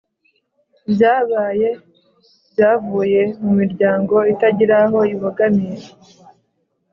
[0.91, 1.69] byabaye
[2.51, 5.87] byavuye mu miryango itagira aho ibogamiye